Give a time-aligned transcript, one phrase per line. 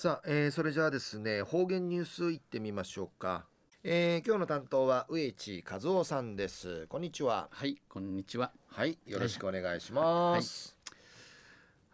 [0.00, 3.46] さあ、えー、それじゃあですね方言ニュースいってみましょうか、
[3.82, 6.86] えー、今日の担当は上地和夫さんです。
[6.88, 7.48] こんにちは。
[7.50, 8.52] はいこんにちは。
[8.68, 10.76] はいよろしくお願いします、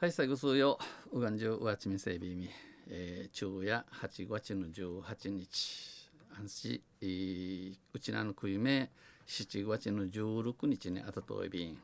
[0.01, 0.79] はい、はい、最後数よ。
[1.12, 2.51] うがんじゅうわちみせびみ、
[2.90, 6.11] えー、昼夜8月の18日。
[6.39, 8.91] 安心、えー、うちなのくいめ
[9.27, 11.79] 7月の16日にあたといびん。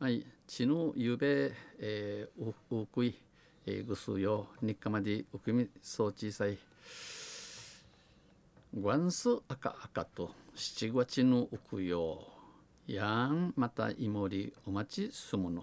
[0.00, 3.14] はい、ちのゆべ、えー、ううくい
[3.72, 6.58] えー、ぐすよ日課までうくみそう小さい
[8.74, 12.26] グンス赤赤と七月のうくよ
[12.88, 15.62] やんまたいもりお待ちすむの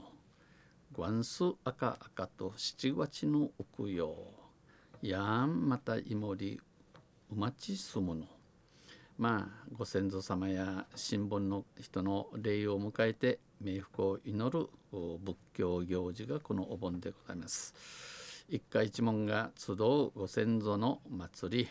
[0.96, 4.16] グンス赤赤と七月のうくよ
[5.02, 6.62] やんまたいもり
[7.30, 8.37] お待ちすむの。
[9.18, 17.74] まあご先祖様や新聞の人の礼を迎えて冥福を祈る仏教行事がこのお盆でございます。
[18.48, 21.70] 一家一門が集うご先祖の祭り、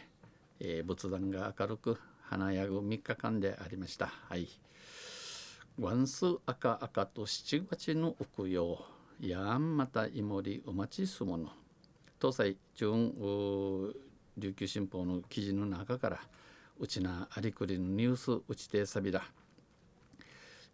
[0.59, 4.07] えー、仏壇が明るく華やぐ3日間でありました。
[4.29, 4.49] はい。
[5.79, 8.85] ワンス赤赤と七月の奥用
[9.21, 11.51] やんまたいもりお待ちすもの
[12.21, 13.95] 東西中
[14.37, 16.21] 琉球新報の記事の中から
[16.79, 19.23] うちなありくりのニュースうちてさびら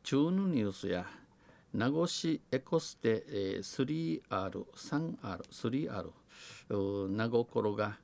[0.03, 1.06] 中のニュースや
[1.72, 6.11] 名護市エコステ、えー、3R、3R、
[6.69, 7.97] 3R、名護ころが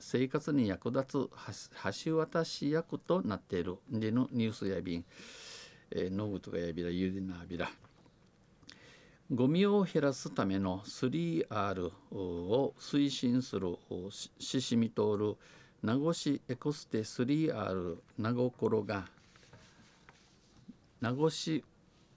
[0.00, 5.04] 生活に役立つ橋渡し役となっているでのニュースやびん、
[5.94, 7.70] ノグとかやびら、ゆりなびら。
[9.32, 13.76] ゴミを減らすための 3R を推進する
[14.38, 15.36] ししみ通る
[15.86, 19.06] 名護市エコステ 3R 名護ころが
[21.00, 21.62] 名護市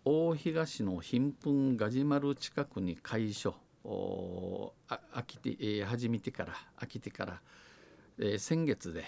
[0.03, 3.53] 大東の貧困ガジマル近くに会所。
[3.85, 7.41] あ飽きて、えー、始めてから飽きてから、
[8.17, 9.03] えー、先月で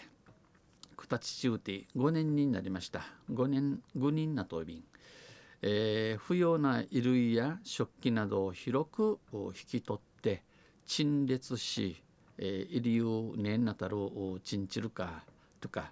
[0.95, 3.01] 九立中帝5年になりました。
[3.31, 4.83] 5年5人なとびん、
[5.63, 10.44] えー、不要な衣類や食器などを広く引き取って
[10.85, 12.03] 陳列し、
[12.44, 13.96] えー、入りうねんなたる
[14.44, 15.24] チンチルカ
[15.59, 15.91] とか、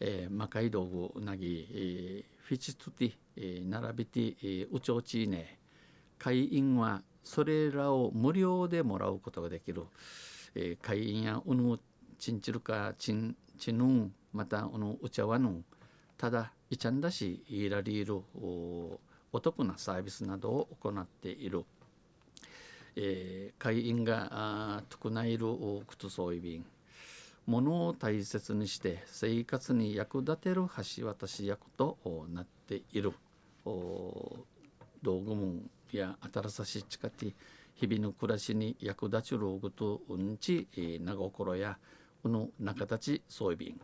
[0.00, 5.58] えー、魔界道具なぎ、えー、フィチトティ、えー、並べて、えー、うちょうちいね。
[6.18, 9.84] 会員はそれらを無料でもらうことができる、
[10.54, 11.78] えー、会員やうぬ
[12.18, 15.64] ちんちるかちんちぬんまたうぬうちゃわぬん
[16.18, 18.20] ただいちゃんだしいらりいる
[19.32, 21.64] お得なサービスなどを行っている、
[22.96, 25.46] えー、会員がとくないる
[25.86, 26.64] 靴装備便。
[27.46, 30.62] 物を大切にして生活に役立てる
[30.96, 31.98] 橋渡し役と
[32.32, 33.12] なっている。
[33.64, 37.34] 道具門や新しい近て
[37.74, 40.68] 日々の暮らしに役立ちる具とうんち
[41.02, 41.78] なごころや
[42.22, 43.74] うぬ中立ち装備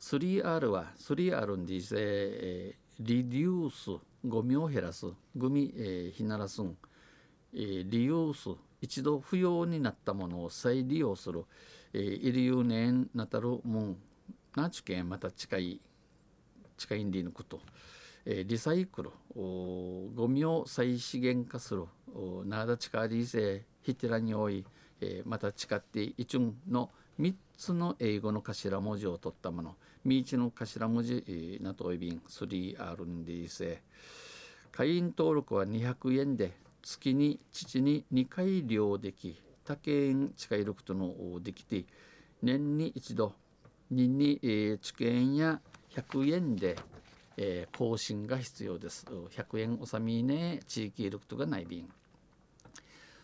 [0.00, 5.06] 3R は 3R にせ、えリデュースゴミを減らす
[5.36, 6.76] ゴミ、えー、ひならすん、
[7.52, 11.44] リユース一度不要になったものを再利用する
[11.92, 13.96] えー、イリユネンナタルムン
[14.54, 15.80] ナチケンまた近い
[16.76, 17.60] 近いんでいのこと、
[18.26, 21.84] えー、リサイクルゴミを再資源化する
[22.44, 24.64] ナーダチカリーセヒテラに多い、
[25.00, 33.82] えー、また誓ってイチュンの3つの英語の頭文字を取ったものミーチの頭文字、えー、ナトイビン 3R ンディーセ
[34.70, 36.52] 会員登録は200円で
[36.82, 41.84] 月に父に2回利用でき竹園近いくとのできて
[42.42, 43.34] 年に一度
[43.90, 45.60] 人に、えー、知見や
[45.94, 46.76] 100円で、
[47.36, 49.06] えー、更新が必要です。
[49.06, 51.88] 100円おさみね地域ルクトがない便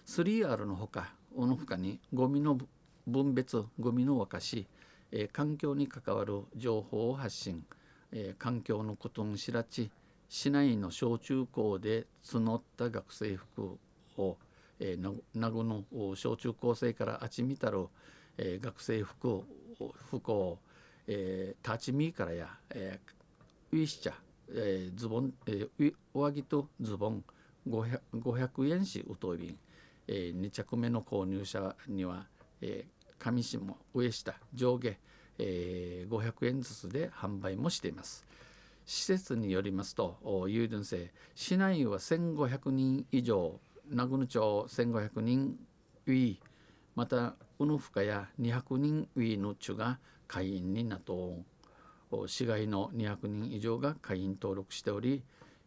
[0.07, 2.59] 3R のほかおのほかにゴミの
[3.07, 4.67] 分別ゴミの沸かし、
[5.13, 7.65] えー、環境に関わる情報を発信、
[8.13, 9.91] えー、環境のことんしらち
[10.37, 13.79] 市内の小中高で募った学生服
[14.17, 14.37] を
[14.81, 15.85] えー、名護の
[16.17, 17.87] 小中高生からあちみたる、
[18.37, 19.45] えー、学生服を
[20.11, 20.59] 服を、
[21.07, 24.13] えー、立ち見からや、えー、ウィッシャ、
[24.51, 27.25] えー、ズボン、えー、上着とズボン
[27.69, 29.59] 500, 500円しうといびん、
[30.09, 32.27] えー、2着目の購入者には、
[32.61, 34.97] えー、上下上下上下、
[35.39, 38.27] えー、500円ずつで販売もしています。
[38.87, 45.59] 施設によりますと、有電生市内は1500人以上名古屋町1500人
[46.07, 46.37] ウィー
[46.95, 51.39] またウヌフカや200人ウィーのチュが会員になと
[52.27, 55.23] 市外の200人以上が会員登録しており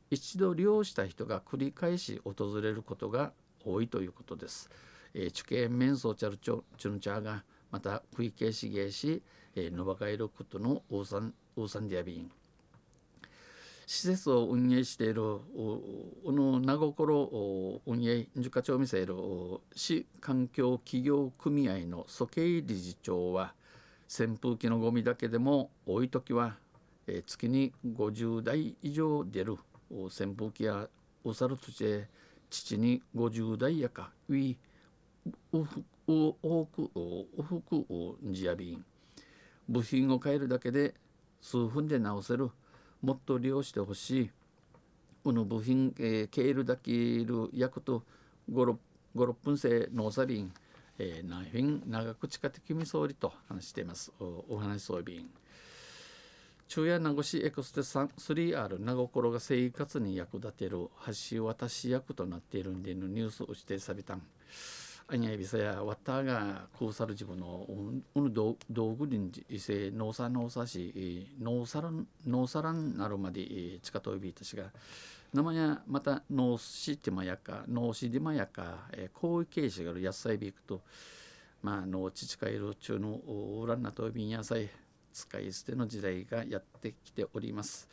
[0.09, 3.33] 一度利用した人が繰り返し訪れることが
[3.65, 4.69] 多いということです。
[5.13, 9.21] えー、チュケメンソーチャルチョチュヌチャーがまた食い消しゲーし、
[9.55, 12.31] えー、ノバカイロクトのウーサンウーサンディアビン
[13.89, 15.41] 施設を運営しているこ
[16.25, 19.15] の名心運営受課長見せる
[19.73, 23.53] 市環境企業組合の蘇慶理事長は
[24.09, 26.57] 扇風機のゴミだけでも多い時は
[27.25, 29.55] 月に50台以上出る
[29.89, 30.89] 扇風機や
[31.23, 32.09] おさるとして
[32.49, 34.57] 父に50台やかウィ
[35.53, 36.91] ウフウオク
[37.37, 37.85] ウフク
[38.25, 38.85] ジヤビン
[39.69, 40.93] 部品を変えるだけで
[41.39, 42.51] 数分で直せる。
[43.01, 44.31] もっと利用してほしい。
[45.23, 48.03] この部品、えー、ケールだけいる役と
[48.51, 48.77] 56
[49.43, 50.53] 分生のさびん、
[50.99, 54.11] えー、ナイフィン長く地下的み総理と話しています。
[54.19, 55.25] お話そうび
[56.67, 60.89] 中夜名護市エクステ 3R 名心が生活に役立てる
[61.31, 64.21] 橋渡し役となっているんでのニュースをしてさびたん。
[65.09, 67.65] アニャビサやワッターがクーサルジブの
[68.13, 74.65] うぬ道具林異性農作農作し農サラン農サランなるまで近といびいたしが
[75.33, 78.79] 生やまた農師ってまやか農師でまやか
[79.17, 80.81] 広域形式がある野菜ビークと
[81.63, 83.11] まあ農地近いる中の
[83.63, 84.69] ウランナとびん野菜
[85.13, 87.87] 使い捨ての時代がやってきております。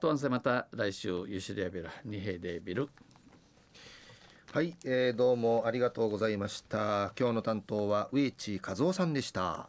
[0.00, 2.88] とあんせまた来週ゆしりやびら二平でビル
[4.54, 7.14] はい、えー、どうもありがとうございました。
[7.18, 9.66] 今日の担当は植地和夫さんでした。